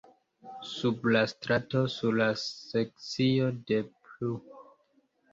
Sub 0.67 1.03
la 1.15 1.19
strato, 1.33 1.83
sur 1.95 2.15
la 2.19 2.29
sekcio 2.43 3.49
de 3.73 3.77
pl. 4.07 4.33